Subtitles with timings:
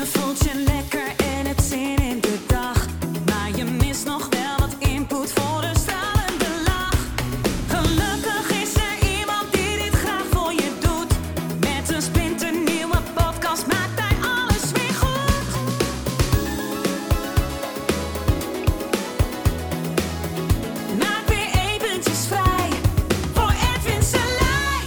[0.00, 2.86] Je voelt je lekker en hebt zin in de dag.
[3.26, 6.98] Maar je mist nog wel wat input voor een stralende lach.
[7.68, 11.12] Gelukkig is er iemand die dit graag voor je doet.
[11.60, 15.46] Met een splinternieuwe podcast maakt hij alles weer goed.
[20.98, 22.70] Maak weer eventjes vrij
[23.32, 24.84] voor Edwin Selij.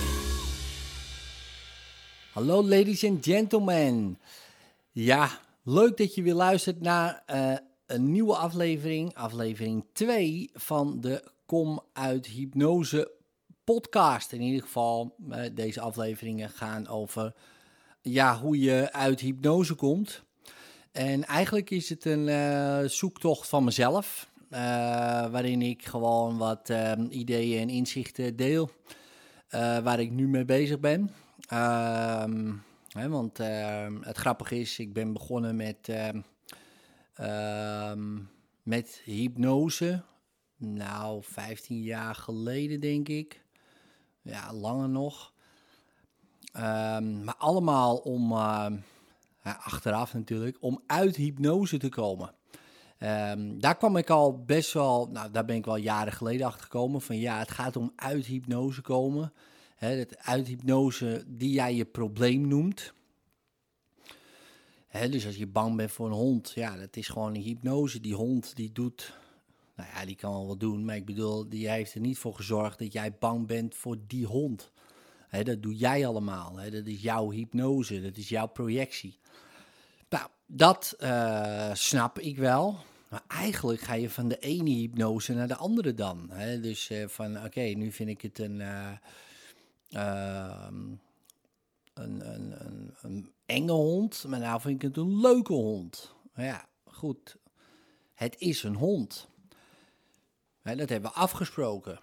[2.32, 4.18] Hallo ladies and gentlemen.
[4.95, 5.29] Ja,
[5.63, 7.53] leuk dat je weer luistert naar eh,
[7.85, 13.11] een nieuwe aflevering, aflevering 2 van de Kom uit Hypnose
[13.63, 14.31] podcast.
[14.31, 17.33] In ieder geval, eh, deze afleveringen gaan over
[18.02, 20.23] ja, hoe je uit hypnose komt.
[20.91, 24.31] En eigenlijk is het een eh, zoektocht van mezelf,
[25.31, 26.71] waarin ik gewoon wat
[27.09, 28.69] ideeën en inzichten deel,
[29.83, 31.11] waar ik nu mee bezig ben.
[31.47, 32.52] Ehm,
[32.93, 36.21] want ehm, het grappige is, ik ben begonnen met, ehm,
[37.13, 38.19] ehm,
[38.63, 40.03] met hypnose.
[40.58, 43.45] Nou, 15 jaar geleden denk ik.
[44.22, 45.33] Ja, langer nog.
[47.23, 48.33] Maar allemaal om,
[49.44, 52.33] achteraf natuurlijk, om uit hypnose te komen.
[53.59, 57.02] Daar kwam ik al best wel, nou daar ben ik wel jaren geleden achter gekomen.
[57.02, 59.33] Van ja, het gaat om uit hypnose komen.
[59.84, 62.94] Hè, het uit hypnose die jij je probleem noemt.
[64.88, 68.00] Hè, dus als je bang bent voor een hond, ja, dat is gewoon een hypnose.
[68.00, 69.17] Die hond die doet,
[69.75, 70.86] nou ja, die kan wel wat doen.
[70.86, 74.25] Maar ik bedoel, die heeft er niet voor gezorgd dat jij bang bent voor die
[74.25, 74.72] hond.
[75.28, 76.58] Hè, dat doe jij allemaal.
[76.58, 79.20] Hè, dat is jouw hypnose, dat is jouw projectie.
[80.09, 82.78] Nou, dat eh, snap ik wel.
[83.09, 86.30] Maar eigenlijk ga je van de ene hypnose naar de andere dan.
[86.31, 86.59] Hè?
[86.59, 88.92] Dus eh, van, oké, nu vind ik het een, eh,
[89.94, 90.99] een,
[91.94, 96.13] een, een, een enge hond, maar nou vind ik het een leuke hond.
[96.35, 97.38] Ja, goed.
[98.13, 99.27] Het is een hond.
[100.61, 102.00] Hè, dat hebben we afgesproken.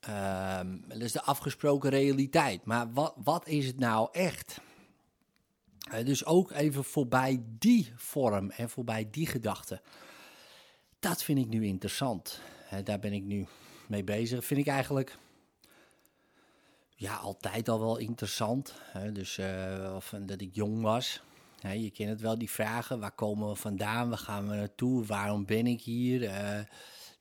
[0.00, 2.64] Ehm, dat is de afgesproken realiteit.
[2.64, 4.60] Maar wat, wat is het nou echt?
[6.04, 9.80] Dus ook even voorbij die vorm en voorbij die gedachte.
[10.98, 12.40] Dat vind ik nu interessant.
[12.84, 13.46] Daar ben ik nu
[13.86, 14.44] mee bezig.
[14.44, 15.18] Vind ik eigenlijk
[16.94, 18.74] ja, altijd al wel interessant.
[18.80, 19.12] Hè?
[19.12, 21.22] Dus eh, van dat ik jong was.
[21.60, 23.00] Hè, je kent het wel, die vragen.
[23.00, 24.08] Waar komen we vandaan?
[24.08, 25.04] Waar gaan we naartoe?
[25.04, 26.24] Waarom ben ik hier?
[26.24, 26.60] Eh,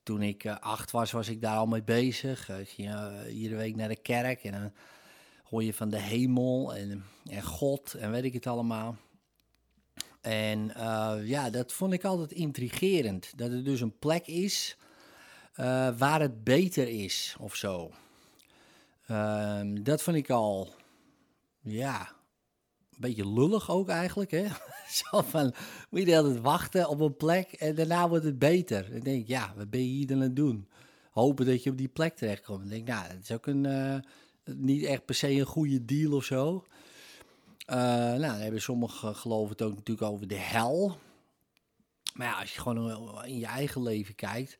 [0.04, 2.50] toen ik eh, acht was, was ik daar al mee bezig.
[2.50, 2.92] Ik ging
[3.30, 4.72] iedere week naar de kerk en dan
[5.44, 8.98] hoor je van de hemel en, en God en weet ik het allemaal.
[10.22, 10.72] En
[11.24, 13.38] ja, dat vond ik altijd intrigerend.
[13.38, 14.78] Dat er dus een plek is
[15.98, 17.92] waar het beter is of zo.
[19.08, 20.74] Ehm, dat vond ik al,
[21.62, 22.00] ja,
[22.92, 24.32] een beetje lullig ook eigenlijk.
[24.32, 24.46] Hè?
[25.10, 25.54] zo van,
[25.90, 28.92] moet je de hele tijd wachten op een plek en daarna wordt het beter.
[28.92, 30.68] Dan denk ik, ja, wat ben je hier dan aan het doen?
[31.12, 32.60] Hopen dat je op die plek terechtkomt.
[32.60, 33.98] Dan denk ik, nou, dat is ook een, eh,
[34.56, 36.66] niet echt per se een goede deal of zo.
[37.66, 40.98] Eh, nou, dan hebben sommigen geloven het ook natuurlijk over de hel.
[42.14, 44.58] Maar ja, als je gewoon in je eigen leven kijkt,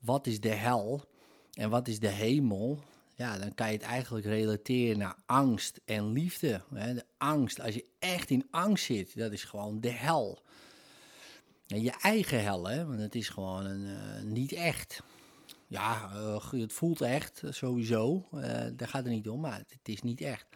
[0.00, 1.04] wat is de hel
[1.52, 2.82] en wat is de hemel?
[3.16, 6.62] Ja, dan kan je het eigenlijk relateren naar angst en liefde.
[6.70, 10.42] De angst, als je echt in angst zit, dat is gewoon de hel.
[11.66, 12.86] En je eigen hel, hè?
[12.86, 15.02] want het is gewoon een, eh, niet echt.
[15.66, 18.28] Ja, eh, het voelt echt, sowieso.
[18.32, 20.46] Eh, daar gaat het niet om, maar het, is niet echt.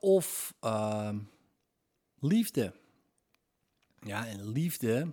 [0.00, 1.18] Of ehm,
[2.18, 2.74] liefde.
[4.00, 5.12] Ja, en liefde,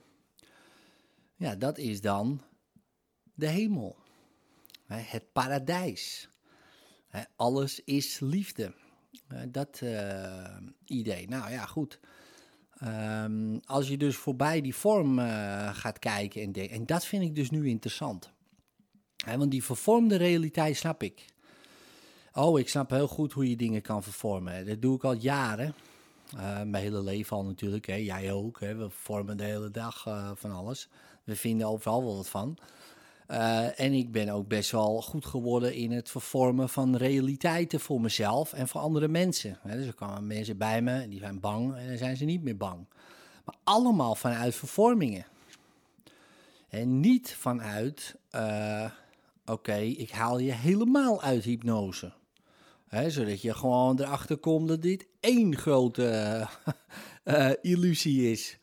[1.36, 2.42] ja, dat is dan
[3.34, 4.03] de hemel.
[5.02, 6.30] Het paradijs.
[7.36, 8.74] Alles is liefde.
[9.48, 11.28] Dat eh, idee.
[11.28, 12.00] Nou ja, goed.
[12.78, 17.36] Ehm, als je dus voorbij die vorm eh, gaat kijken en en dat vind ik
[17.36, 18.32] dus nu interessant.
[19.38, 21.26] Want die vervormde realiteit snap ik.
[22.34, 24.66] Oh, ik snap heel goed hoe je dingen kan vervormen.
[24.66, 25.76] Dat doe ik al jaren.
[26.38, 27.86] Eh, mijn hele leven al natuurlijk.
[27.88, 27.96] Hè.
[27.96, 28.60] Jij ook.
[28.60, 28.76] Hè.
[28.76, 30.02] We vormen de hele dag
[30.36, 30.90] van alles.
[31.24, 32.58] We vinden overal wel wat van.
[33.28, 38.02] Eh, en ik ben ook best wel goed geworden in het vervormen van realiteiten voor
[38.02, 39.60] mezelf en voor andere mensen.
[39.64, 42.44] Dus er kwamen mensen bij me en die zijn bang en dan zijn ze niet
[42.44, 42.86] meer bang.
[43.46, 45.26] Maar allemaal vanuit vervormingen.
[46.70, 48.92] En niet vanuit, eh,
[49.46, 52.14] oké, ik haal je helemaal uit hypnose.
[53.08, 56.08] Zodat je gewoon erachter komt dat dit één grote
[57.24, 58.58] eh, illusie is.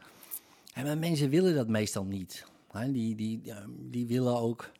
[0.74, 2.49] En maar mensen willen dat meestal niet.
[2.72, 3.42] Die, die,
[3.90, 4.70] die willen ook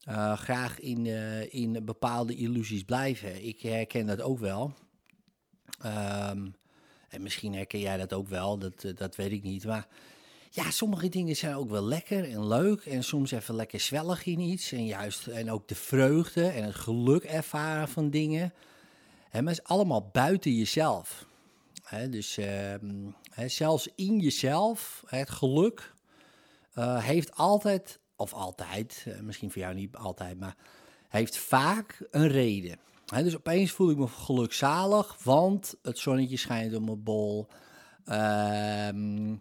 [0.00, 3.46] eh, graag in, eh, in bepaalde illusies blijven.
[3.46, 4.72] Ik herken dat ook wel.
[5.80, 6.48] Ehm,
[7.08, 9.64] En misschien herken jij dat ook wel, dat, eh, dat weet ik niet.
[9.64, 9.86] Maar
[10.50, 12.84] ja, sommige dingen zijn ook wel lekker en leuk.
[12.86, 14.72] En soms even lekker zwellig in iets.
[14.72, 18.52] En juist, en ook de vreugde en het geluk ervaren van dingen.
[19.30, 21.26] Hè, maar het is allemaal buiten jezelf.
[22.10, 23.10] Dus ehm,
[23.46, 25.94] zelfs in jezelf, het geluk
[26.72, 30.56] eh, heeft altijd, of altijd, eh, misschien voor jou niet altijd, maar
[31.08, 32.78] heeft vaak een reden.
[33.06, 37.48] Hè, dus opeens voel ik me gelukzalig, want het zonnetje schijnt op mijn bol.
[38.04, 39.36] Ehm,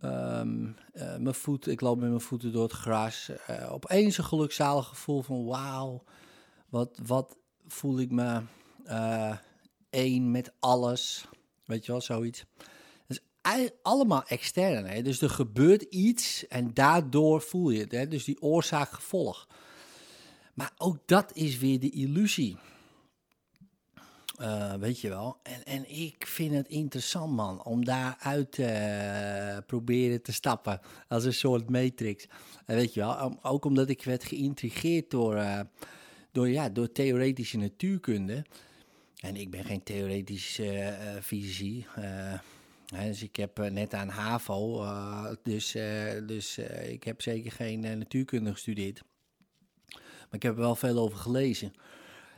[0.00, 3.30] ehm, eh, mijn voet, ik loop met mijn voeten door het gras.
[3.70, 6.02] Opeens een gelukzalig gevoel van wauw,
[6.68, 7.36] wat, wat
[7.66, 8.42] voel ik me
[9.90, 11.28] één met alles.
[11.64, 12.44] Weet je wel, zoiets.
[13.82, 14.84] Allemaal extern.
[14.84, 15.02] Hè?
[15.02, 17.92] Dus er gebeurt iets en daardoor voel je het.
[17.92, 18.08] Hè?
[18.08, 19.46] Dus die oorzaak-gevolg.
[20.54, 22.56] Maar ook dat is weer de illusie.
[24.38, 25.36] Eh, weet je wel.
[25.42, 30.80] En, en ik vind het interessant, man, om daaruit te eh, proberen te stappen.
[31.08, 32.26] Als een soort matrix.
[32.66, 35.60] En weet je wel, ook omdat ik werd geïntrigeerd door, eh,
[36.32, 38.44] door, ja, door theoretische natuurkunde.
[39.20, 41.86] En ik ben geen theoretische eh, eh, fysici.
[42.88, 46.58] Dus ik heb eh, net aan HAVO, eh, dus, eh, dus
[46.88, 49.02] ik heb zeker geen natuurkunde gestudeerd.
[49.94, 51.72] Maar ik heb er wel veel over gelezen.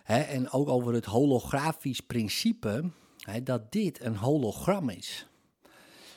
[0.05, 2.91] En ook over het holografisch principe,
[3.43, 5.27] dat dit een hologram is.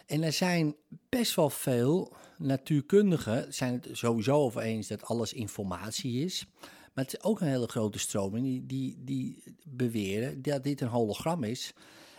[0.06, 0.75] En er zijn
[1.09, 6.45] best wel veel natuurkundigen, zijn het sowieso over eens dat alles informatie is.
[6.94, 10.88] Maar het is ook een hele grote stroming die, die, die beweren dat dit een
[10.88, 11.74] hologram is.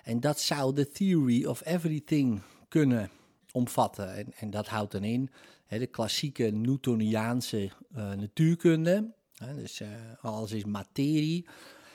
[0.05, 3.11] En dat zou de theory of everything kunnen
[3.53, 4.15] omvatten.
[4.15, 5.31] En, en dat houdt dan in
[5.67, 9.13] hè, de klassieke Newtoniaanse eh, natuurkunde.
[9.35, 9.89] Hè, dus eh,
[10.21, 11.47] alles is materie.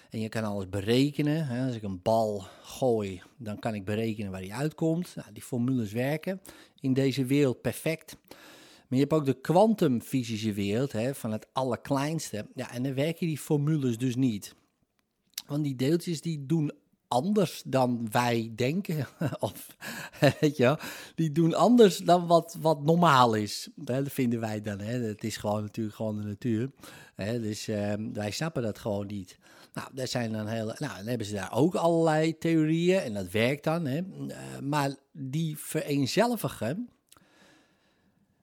[0.10, 1.48] En je kan alles berekenen.
[1.48, 1.66] Hè.
[1.66, 5.16] Als ik een bal gooi, dan kan ik berekenen waar die uitkomt.
[5.16, 6.42] Nou, die formules werken
[6.80, 8.18] in deze wereld perfect.
[8.88, 12.48] Maar je hebt ook de kwantumfysische wereld, hè, van het allerkleinste.
[12.56, 14.56] Ja, en dan werken die formules dus niet.
[15.48, 16.72] Want die deeltjes die doen
[17.10, 19.08] anders dan wij denken.
[19.40, 19.76] of,
[20.40, 20.78] weet je
[21.16, 23.70] die doen anders dan wat, wat normaal is.
[23.76, 24.80] Dat vinden wij dan.
[24.80, 25.00] Hè.
[25.00, 26.70] Het is gewoon natuurlijk gewoon de natuur.
[27.16, 29.38] Hè, dus ehm, wij snappen dat gewoon niet.
[29.74, 33.32] Nou, daar zijn dan hele, nou, dan hebben ze daar ook allerlei theorieën en dat
[33.32, 33.86] werkt dan.
[33.86, 33.98] Hè.
[33.98, 36.90] Eh, maar die vereenzelvigen,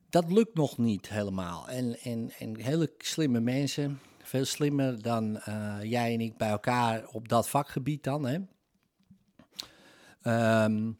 [0.08, 1.68] dat lukt nog niet helemaal.
[1.68, 7.06] En, en, en hele slimme mensen, veel slimmer dan eh, jij en ik bij elkaar
[7.06, 8.26] op dat vakgebied dan.
[8.26, 8.38] Hè.
[10.26, 10.92] Ehm,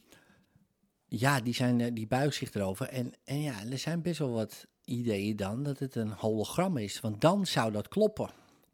[1.09, 2.89] ja, die, zijn, eh, die buigen zich erover.
[2.89, 7.01] En, en ja, er zijn best wel wat ideeën dan dat het een hologram is.
[7.01, 8.31] Want dan zou dat kloppen.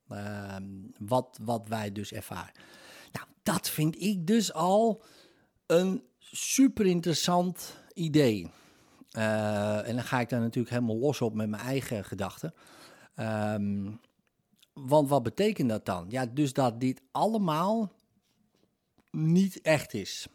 [0.09, 0.65] Ehm,
[0.99, 2.53] wat, wat wij dus ervaren.
[3.13, 5.03] Nou, dat vind ik dus al
[5.67, 8.51] een super interessant idee.
[9.11, 12.55] Eh, en dan ga ik daar natuurlijk helemaal los op met mijn eigen gedachten.
[13.15, 13.91] Ehm,
[14.73, 16.07] want wat betekent dat dan?
[16.09, 17.93] Ja, dus dat dit allemaal
[19.11, 20.29] niet echt is.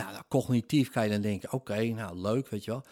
[0.00, 2.84] Ja, nou, cognitief kan je dan denken, oké, nou leuk, weet je wel.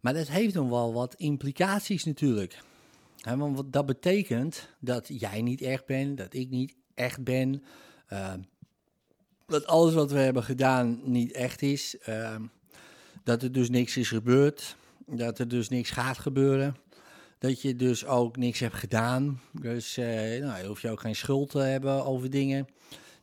[0.00, 2.58] Maar dat heeft dan wel wat implicaties natuurlijk.
[3.36, 7.62] Want dat betekent dat jij niet echt bent, dat ik niet echt ben.
[8.06, 8.32] eh,
[9.46, 11.98] dat alles wat we hebben gedaan niet echt is.
[11.98, 12.36] eh,
[13.24, 14.76] dat er dus niks is gebeurd.
[15.06, 16.76] Dat er dus niks gaat gebeuren.
[17.38, 19.40] Dat je dus ook niks hebt gedaan.
[19.52, 20.06] Dus eh,
[20.40, 22.66] nou, je hoeft je ook geen schuld te hebben over dingen.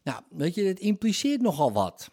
[0.04, 2.10] Nou, weet je, het impliceert nogal wat.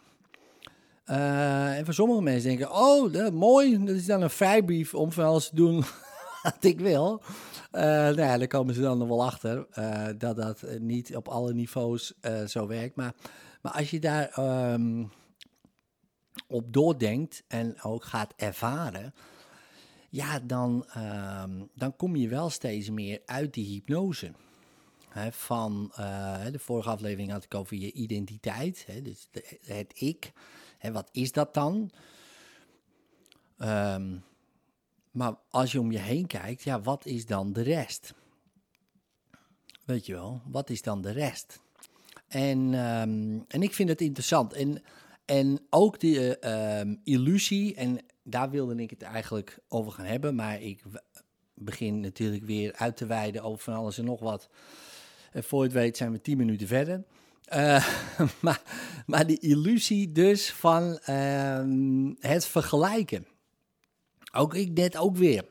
[1.05, 5.13] Eh, en voor sommige mensen denken, oh, dat, mooi, dat is dan een vrijbrief om
[5.13, 5.85] van alles te doen
[6.43, 7.23] wat ik wil.
[7.71, 11.29] Eh, nou ja, daar komen ze dan nog wel achter eh, dat dat niet op
[11.29, 12.15] alle niveaus
[12.47, 12.97] zo werkt.
[12.97, 13.15] Maar,
[13.63, 15.05] maar als je daar ehm,
[16.47, 19.15] op doordenkt en ook gaat ervaren,
[20.09, 24.33] ja, dan, ehm, dan kom je wel steeds meer uit die hypnose.
[25.31, 25.93] Van
[26.51, 29.29] de vorige aflevering had ik over je identiteit, dus
[29.63, 30.33] het ik.
[30.83, 31.91] Hè, wat is dat dan?
[33.59, 34.17] Ehm,
[35.11, 38.15] maar als je om je heen kijkt, ja, wat is dan de rest?
[39.85, 41.61] Weet je wel, wat is dan de rest?
[42.29, 44.53] En, ehm, en ik vind het interessant.
[44.53, 44.83] En,
[45.25, 50.35] en ook die eh, ehm, illusie, en daar wilde ik het eigenlijk over gaan hebben,
[50.35, 50.83] maar ik
[51.55, 54.49] begin natuurlijk weer uit te wijden over van alles en nog wat.
[55.33, 57.05] En voor je het weet zijn we tien minuten verder.
[57.53, 57.89] Eh,
[58.41, 58.63] maar,
[59.07, 63.27] maar die illusie dus van ehm, het vergelijken.
[64.33, 65.45] Ook ik net ook weer.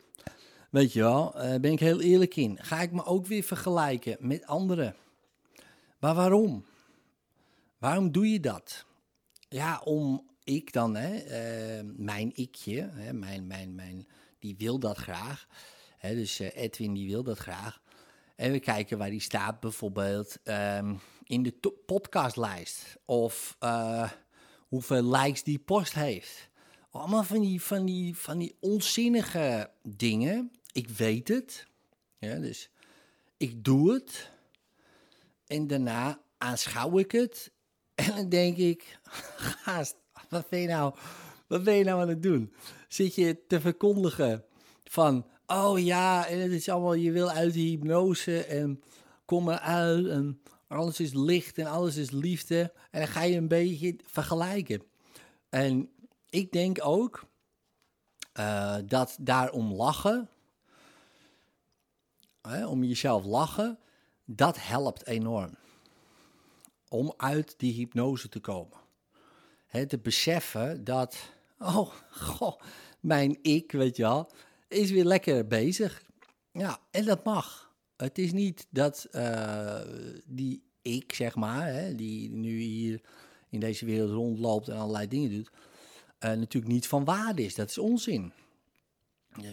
[0.69, 2.57] Weet je wel, eh ben ik heel eerlijk in.
[2.61, 4.95] Ga ik me ook weer vergelijken met anderen.
[5.99, 6.65] Maar waarom?
[7.77, 8.85] Waarom doe je dat?
[9.51, 14.07] ja, om ik dan, hè, eh, mijn ikje, hè, mijn, mijn, mijn,
[14.39, 15.47] die wil dat graag.
[15.97, 17.81] Hè, dus eh, Edwin die wil dat graag.
[18.35, 20.95] En we kijken waar die staat, bijvoorbeeld ehm,
[21.31, 21.53] in de
[21.85, 22.97] podcastlijst.
[23.05, 24.11] Of eh,
[24.67, 26.49] hoeveel likes die post heeft.
[26.89, 30.51] Allemaal van die, van, die, van die onzinnige dingen.
[30.71, 31.67] Ik weet het.
[32.17, 32.69] Ja, dus
[33.37, 34.31] ik doe het.
[35.47, 37.51] En daarna aanschouw ik het.
[37.95, 38.99] En dan denk ik,
[39.63, 39.95] gaast,
[40.29, 40.95] wat ben je nou,
[41.47, 42.53] wat ben je nou aan het doen?
[42.87, 44.45] Zit je te verkondigen
[44.83, 48.83] van, oh ja, en het is allemaal, je wil uit die hypnose en
[49.25, 50.41] kom eruit en
[50.71, 52.73] alles is licht en alles is liefde.
[52.91, 54.83] En dan ga je een beetje vergelijken.
[55.49, 55.89] En
[56.29, 57.25] ik denk ook
[58.31, 60.29] eh, dat daarom lachen,
[62.41, 63.79] hè, om jezelf lachen,
[64.25, 65.57] dat helpt enorm.
[66.89, 68.77] Om uit die hypnose te komen.
[69.67, 71.17] Hè, te beseffen dat,
[71.59, 72.61] oh, goh,
[72.99, 74.31] mijn ik, weet je wel,
[74.67, 76.03] is weer lekker bezig.
[76.51, 77.70] Ja, en dat mag.
[78.01, 79.79] Het is niet dat eh,
[80.25, 83.01] die ik, zeg maar, hè, die nu hier
[83.49, 85.51] in deze wereld rondloopt en allerlei dingen doet,
[86.19, 87.55] eh, natuurlijk niet van waarde is.
[87.55, 88.33] Dat is onzin.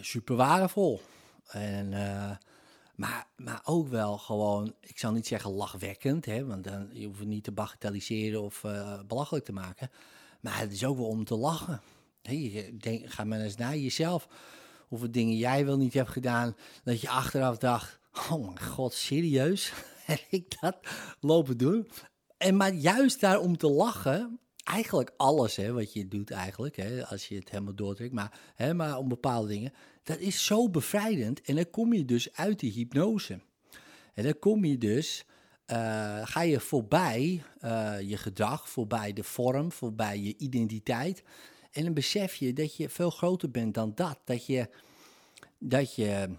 [0.01, 1.01] Super waardevol.
[1.47, 2.37] En, eh,
[2.95, 7.19] maar, maar ook wel gewoon, ik zal niet zeggen lachwekkend, hè, want dan, je hoeft
[7.19, 8.61] het niet te bagatelliseren of
[9.07, 9.91] belachelijk te maken.
[10.39, 11.81] Maar het is ook wel om te lachen.
[12.21, 14.27] Je denk, ga maar eens naar jezelf.
[14.87, 17.98] Hoeveel dingen jij wel niet hebt gedaan, dat je achteraf dacht,
[18.31, 19.73] oh mijn god, serieus?
[20.05, 20.77] Heb ik dat
[21.19, 21.89] lopen doen?
[22.37, 27.05] En maar juist daar om te lachen, eigenlijk alles hè, wat je doet eigenlijk, hè,
[27.05, 29.73] als je het helemaal doortrekt, maar, hè, maar om bepaalde dingen,
[30.03, 31.41] dat is zo bevrijdend.
[31.41, 33.39] En dan kom je dus uit die hypnose.
[34.13, 35.25] En dan kom je dus,
[35.65, 41.23] eh, ga je voorbij eh, je gedrag, voorbij de vorm, voorbij je identiteit.
[41.71, 44.19] En dan besef je dat je veel groter bent dan dat.
[44.23, 44.69] Dat je,
[45.59, 46.29] dat je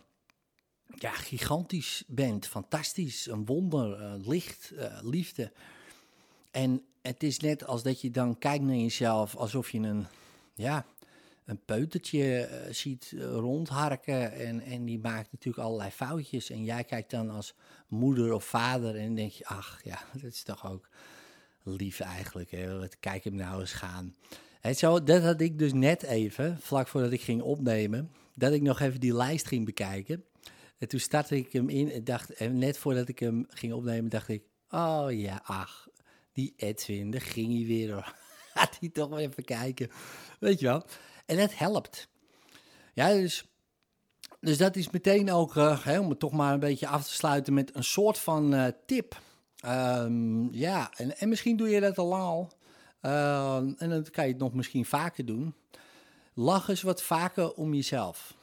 [0.95, 5.53] ja, gigantisch bent, fantastisch, een wonder, eh, licht, eh, liefde.
[6.51, 10.07] En het is net als dat je dan kijkt naar jezelf alsof je een,
[10.55, 10.87] ja,
[11.45, 14.33] een peutertje eh, ziet rondharken.
[14.33, 16.51] En, en die maakt natuurlijk allerlei foutjes.
[16.51, 17.55] En jij kijkt dan als
[17.89, 20.89] moeder of vader en denk je, ach ja, dat is toch ook
[21.63, 22.51] lief eigenlijk.
[22.51, 22.79] Hè?
[22.79, 24.15] Wat kijk hem nou eens gaan.
[24.61, 28.63] En zo, dat had ik dus net even, vlak voordat ik ging opnemen, dat ik
[28.63, 30.25] nog even die lijst ging bekijken.
[30.81, 34.11] En toen startte ik hem in en dacht, en net voordat ik hem ging opnemen,
[34.11, 35.89] dacht ik, oh ja, ach,
[36.33, 38.15] die Edwin, daar ging hij weer hoor.
[38.55, 39.91] Gaat hij toch wel even kijken.
[40.39, 40.85] Weet je wel?
[41.27, 42.09] En het helpt.
[42.95, 43.45] Ja, dus,
[44.41, 47.15] dus dat is meteen ook, eh, hè, om het toch maar een beetje af te
[47.15, 49.21] sluiten met een soort van eh, tip.
[49.57, 52.53] Ehm, ja, en, en misschien doe je dat al lang.
[53.01, 55.55] Ehm, en dan kan je het nog misschien vaker doen.
[56.35, 58.39] Lach eens wat vaker om jezelf.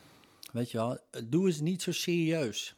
[0.51, 2.75] Weet je wel, doe eens niet zo serieus.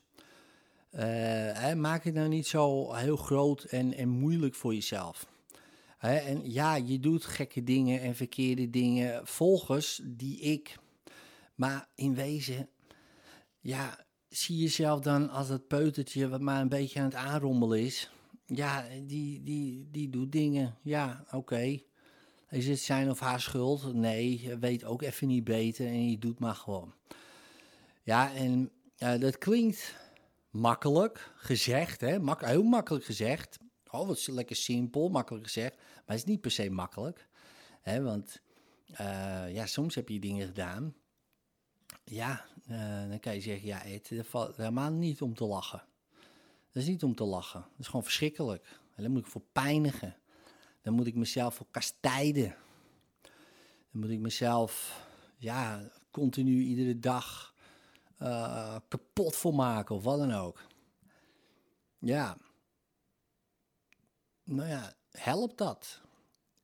[0.89, 5.27] Eh, maak het nou niet zo heel groot en, en moeilijk voor jezelf.
[5.99, 10.75] En ja, je doet gekke dingen en verkeerde dingen volgens die ik.
[11.55, 12.69] Maar in wezen,
[13.59, 18.09] ja, zie jezelf dan als dat peutertje wat maar een beetje aan het aanrommelen is.
[18.45, 20.77] Ja, die, die, die doet dingen.
[20.81, 21.79] Ja, oké.
[22.49, 23.93] Is het zijn of haar schuld?
[23.93, 26.93] Nee, weet ook even niet beter en je doet maar gewoon.
[28.09, 29.95] Ja, en dat klinkt
[30.49, 32.19] makkelijk gezegd, hè?
[32.19, 33.59] Mak heel makkelijk gezegd.
[33.91, 35.75] Oh, wat lekker simpel, makkelijk gezegd.
[35.75, 37.27] Maar het is niet per se makkelijk.
[37.81, 38.01] Hè?
[38.01, 38.41] Want
[38.85, 40.95] eh, ja, soms heb je dingen gedaan.
[42.03, 45.83] Ja, eh, dan kan je zeggen, ja, dat valt helemaal niet om te lachen.
[46.71, 47.61] Dat is niet om te lachen.
[47.61, 48.79] Dat is gewoon verschrikkelijk.
[48.95, 50.15] En daar moet ik voor pijnigen.
[50.81, 52.55] Dan moet ik mezelf voor kastijden.
[53.91, 55.03] Dan moet ik mezelf,
[55.37, 57.57] ja, continu iedere dag
[58.19, 60.63] eh, kapot voor maken of wat dan ook.
[61.99, 62.37] Ja.
[64.43, 66.01] Nou ja, helpt dat?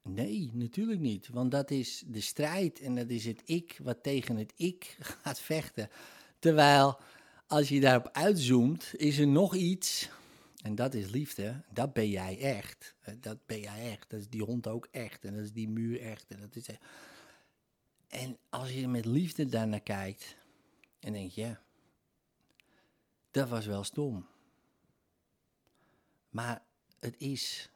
[0.01, 1.29] Nee, natuurlijk niet.
[1.29, 5.39] Want dat is de strijd en dat is het ik wat tegen het ik gaat
[5.39, 5.89] vechten.
[6.39, 7.00] Terwijl
[7.47, 10.09] als je daarop uitzoomt, is er nog iets.
[10.62, 11.63] En dat is liefde.
[11.74, 12.95] Dat ben jij echt.
[13.19, 14.09] Dat ben jij echt.
[14.09, 15.25] Dat is die hond ook echt.
[15.25, 16.31] En dat is die muur echt.
[16.31, 16.67] En, dat is
[18.07, 20.35] en als je met liefde daarnaar kijkt.
[21.05, 21.62] En denk je, ja,
[23.31, 24.27] dat was wel stom.
[26.29, 26.63] Maar
[27.00, 27.71] het is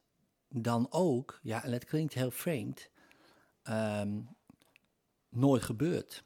[0.48, 2.90] dan ook, ja, en het klinkt heel vreemd,
[3.64, 4.22] ehm,
[5.30, 6.24] nooit gebeurd.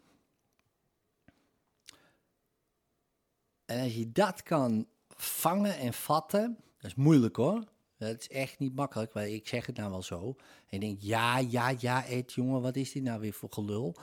[3.65, 7.63] En als je dat kan vangen en vatten, dat is moeilijk hoor.
[7.97, 10.35] Dat is echt niet makkelijk, maar ik zeg het nou wel zo.
[10.69, 13.95] En ik denk, ja, ja, ja, Ed, jongen, wat is dit nou weer voor gelul?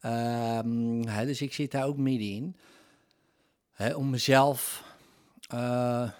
[0.00, 2.56] Ehm, dus ik zit daar ook middenin.
[3.70, 4.84] Hè, om mezelf,
[5.48, 6.10] eh,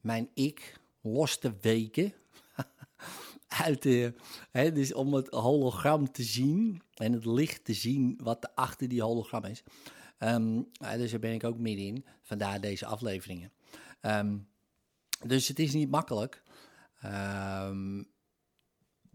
[0.00, 2.12] mijn ik, los te weken.
[3.64, 4.14] uit de,
[4.50, 8.88] hè, dus om het hologram te zien en het licht te zien wat er achter
[8.88, 9.62] die hologram is.
[10.18, 10.62] Ehm,
[10.96, 13.52] dus daar ben ik ook middenin, vandaar deze afleveringen.
[14.00, 14.36] Ehm,
[15.26, 16.42] dus het is niet makkelijk,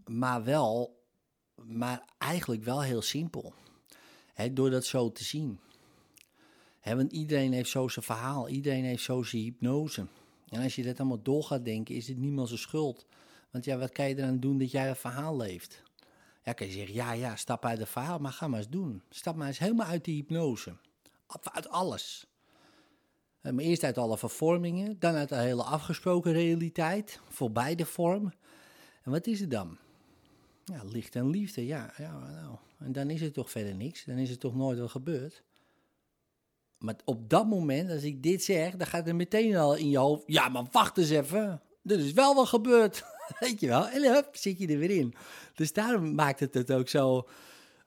[0.04, 1.02] maar wel,
[1.54, 3.54] maar eigenlijk wel heel simpel.
[4.52, 5.60] Door dat zo te zien.
[6.82, 10.06] Want iedereen heeft zo zijn verhaal, iedereen heeft zo zijn hypnose.
[10.48, 13.06] En als je dat allemaal door gaat denken, is het niemand zijn schuld.
[13.50, 15.82] Want ja, wat kan je eraan doen dat jij een verhaal leeft?
[16.42, 19.02] Ja, kan je zeggen, ja, ja, stap uit het verhaal, maar ga maar eens doen.
[19.10, 20.76] Stap maar eens helemaal uit die hypnose.
[21.52, 22.26] Uit alles.
[23.40, 28.32] Eh, maar eerst uit alle vervormingen, dan uit de hele afgesproken realiteit, voorbij de vorm.
[29.02, 29.78] En wat is het dan?
[30.72, 31.92] Ja, licht en liefde, ja.
[31.96, 32.56] ja nou.
[32.78, 35.42] En dan is het toch verder niks, dan is het toch nooit wat gebeurd.
[36.78, 39.98] Maar op dat moment, als ik dit zeg, dan gaat er meteen al in je
[39.98, 43.04] hoofd, ja, maar wacht eens even, er is wel wat gebeurd.
[43.40, 45.14] Weet je wel, en hup, zit je er weer in.
[45.54, 47.28] Dus daarom maakt het het ook zo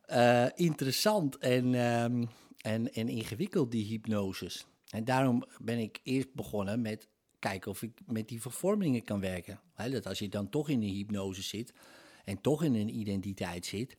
[0.10, 4.66] uh, interessant en, um, en, en ingewikkeld, die hypnoses.
[4.90, 7.08] En daarom ben ik eerst begonnen met
[7.40, 9.60] kijken of ik met die vervormingen kan werken.
[9.76, 11.74] dat als je dan toch in een hypnose zit
[12.24, 13.98] en toch in een identiteit zit,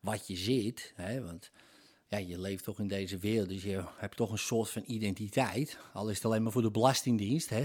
[0.00, 1.50] wat je zit, want
[2.08, 5.78] ja, je leeft toch in deze wereld, dus je hebt toch een soort van identiteit.
[5.92, 7.64] Al is het alleen maar voor de Belastingdienst, hè.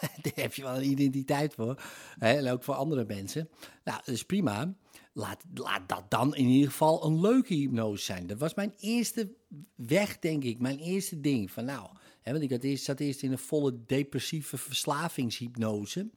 [0.22, 1.82] Daar heb je wel een identiteit voor.
[2.18, 2.36] Hè?
[2.36, 3.48] En ook voor andere mensen.
[3.84, 4.74] Nou, dat is prima.
[5.12, 8.26] Laat, laat dat dan in ieder geval een leuke hypnose zijn.
[8.26, 9.34] Dat was mijn eerste
[9.74, 10.58] weg, denk ik.
[10.58, 11.50] Mijn eerste ding.
[11.50, 11.88] Van nou,
[12.20, 16.10] hè, want ik had eerst, zat eerst in een volle depressieve verslavingshypnose.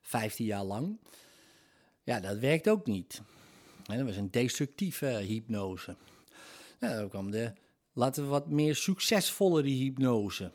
[0.00, 0.98] 15 jaar lang.
[2.08, 3.22] Ja, dat werkt ook niet.
[3.82, 5.96] Dat was een destructieve hypnose.
[6.80, 7.52] Nou, dan kwam de,
[7.92, 10.52] laten we wat meer succesvollere hypnose.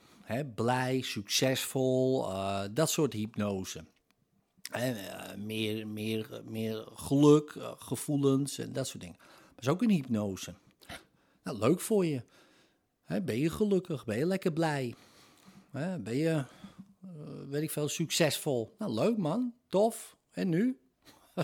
[0.56, 3.86] Blij, succesvol, uh, dat soort hypnose.
[4.76, 4.90] Uh,
[5.38, 9.18] meer, meer, meer geluk, gevoelens en dat soort dingen.
[9.20, 10.54] Maar is ook een hypnose.
[11.44, 12.22] Nou, leuk voor je.
[13.24, 14.06] Ben je gelukkig?
[14.06, 14.96] Ben je lekker blij?
[15.72, 16.44] Ben je,
[17.50, 18.76] weet ik veel, succesvol?
[18.78, 20.18] Nou, leuk man, tof.
[20.32, 20.78] En nu?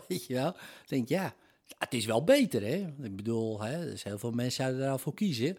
[0.07, 0.49] Weet je wel?
[0.49, 1.35] Ik denk, ja,
[1.77, 2.93] het is wel beter, hè?
[3.01, 5.57] Ik bedoel, hè, dus heel veel mensen zouden daar al voor kiezen.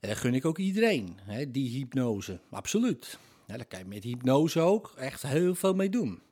[0.00, 2.40] En dat gun ik ook iedereen, hè, die hypnose.
[2.50, 3.18] Absoluut.
[3.46, 6.22] Ja, daar kan je met hypnose ook echt heel veel mee doen.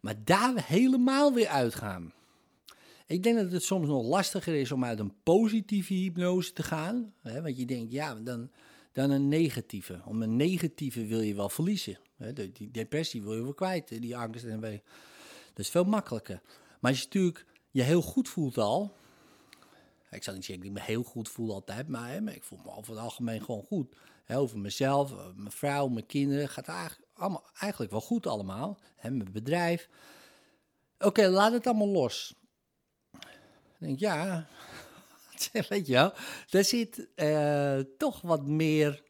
[0.00, 2.12] Maar daar helemaal weer uitgaan.
[3.06, 7.12] Ik denk dat het soms nog lastiger is om uit een positieve hypnose te gaan.
[7.22, 8.50] Hè, want je denkt, ja, dan,
[8.92, 10.00] dan een negatieve.
[10.04, 11.98] Om een negatieve wil je wel verliezen.
[12.16, 14.80] Hè, die depressie wil je wel kwijt, die angst en Dat
[15.54, 16.40] is veel makkelijker.
[16.80, 18.94] Maar als je natuurlijk je heel goed voelt al,
[20.10, 22.44] ik zal niet zeggen dat ik me heel goed voel altijd, maar, hè, maar ik
[22.44, 23.96] voel me over het algemeen gewoon goed.
[24.28, 28.78] Over mezelf, eh, mijn vrouw, mijn kinderen, gaat eigenlijk, allemaal, eigenlijk wel goed allemaal.
[28.96, 29.88] Hè, mijn bedrijf.
[30.98, 32.34] Oké, laat het allemaal los.
[33.12, 34.46] Ik denk, ja,
[35.68, 36.12] weet je wel,
[36.50, 39.02] daar zit uh, toch wat meer,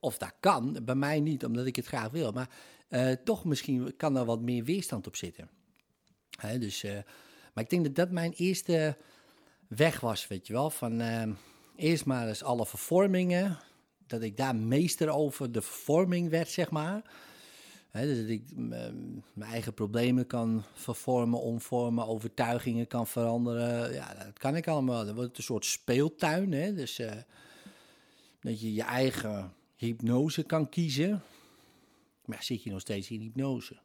[0.00, 2.50] of dat kan, bij mij niet, omdat ik het graag wil, maar
[2.88, 5.50] uh, toch misschien kan er wat meer weerstand op zitten.
[6.58, 6.92] Dus, uh,
[7.52, 8.96] maar ik denk dat dat mijn eerste
[9.68, 10.70] weg was, weet je wel.
[10.70, 11.22] Van uh,
[11.76, 13.58] eerst maar eens alle vervormingen,
[14.06, 17.02] dat ik daar meester over de vervorming werd, zeg maar.
[18.02, 18.58] Dus dat ik uh,
[19.32, 23.92] mijn eigen problemen kan vervormen, omvormen, overtuigingen kan veranderen.
[23.92, 25.04] Ja, dat kan ik allemaal.
[25.04, 26.52] Dat wordt een soort speeltuin.
[26.52, 26.74] Hè?
[26.74, 27.12] Dus uh,
[28.40, 31.22] dat je je eigen hypnose kan kiezen.
[32.24, 33.76] Maar zit je nog steeds in hypnose?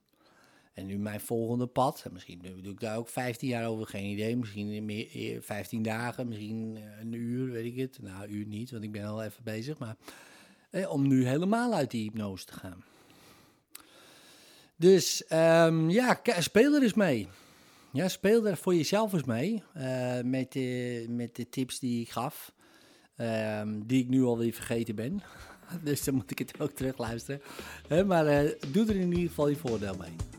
[0.80, 4.38] En nu mijn volgende pad, misschien doe ik daar ook 15 jaar over, geen idee.
[4.38, 7.98] Misschien meer, 15 dagen, misschien eh, een uur, weet ik het.
[8.02, 9.78] Nou, een uur niet, want ik ben al even bezig.
[9.78, 9.96] Maar
[10.70, 12.84] eh, om nu helemaal uit die hypnose te gaan.
[14.76, 17.28] Dus um, ja, speel er eens mee.
[17.92, 19.64] Ja, speel er voor jezelf eens mee.
[20.24, 22.54] Met, de, met de tips die ik gaf.
[23.18, 25.22] Um, die ik nu alweer vergeten ben.
[25.84, 27.42] dus dan moet ik het ook terug luisteren.
[28.08, 30.39] maar uh, doe er in ieder geval je voordeel mee.